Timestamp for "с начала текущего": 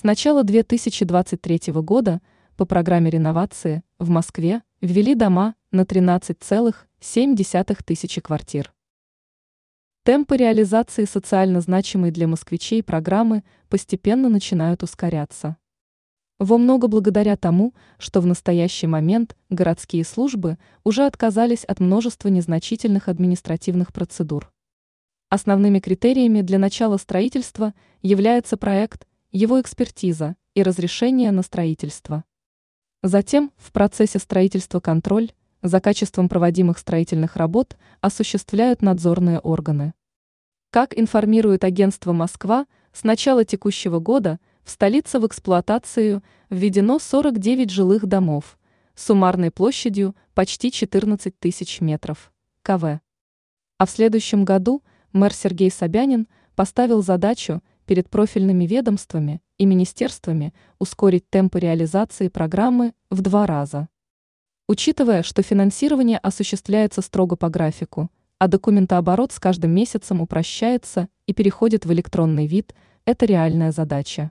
42.92-44.00